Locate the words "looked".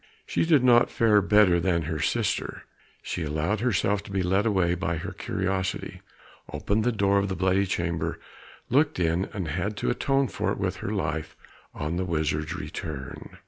8.71-8.99